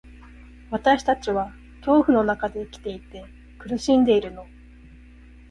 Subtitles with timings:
[0.71, 3.23] 私たちは恐怖の中で生きていて、
[3.59, 4.47] 苦しんでいるの。